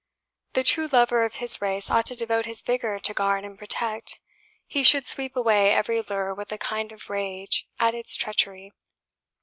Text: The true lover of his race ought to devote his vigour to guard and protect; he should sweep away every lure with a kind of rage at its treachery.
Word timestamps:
The 0.53 0.63
true 0.63 0.87
lover 0.87 1.23
of 1.25 1.35
his 1.35 1.61
race 1.61 1.91
ought 1.91 2.07
to 2.07 2.15
devote 2.15 2.47
his 2.47 2.63
vigour 2.63 2.97
to 2.97 3.13
guard 3.13 3.45
and 3.45 3.55
protect; 3.55 4.17
he 4.65 4.81
should 4.81 5.05
sweep 5.05 5.35
away 5.35 5.73
every 5.73 6.01
lure 6.01 6.33
with 6.33 6.51
a 6.51 6.57
kind 6.57 6.91
of 6.91 7.11
rage 7.11 7.67
at 7.79 7.93
its 7.93 8.15
treachery. 8.15 8.71